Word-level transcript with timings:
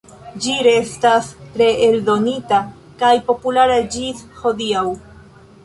Ĝi 0.43 0.53
restas 0.67 1.27
reeldonita 1.63 2.61
kaj 3.03 3.13
populara 3.29 3.77
ĝis 3.97 4.25
hodiaŭ. 4.43 4.85